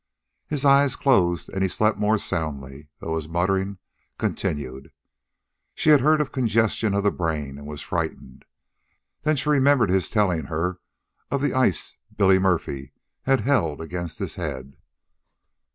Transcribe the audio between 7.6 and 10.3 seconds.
was frightened. Then she remembered his